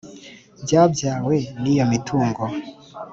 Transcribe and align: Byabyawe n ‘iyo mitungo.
Byabyawe 0.63 1.35
n 1.61 1.63
‘iyo 1.73 1.85
mitungo. 1.91 2.41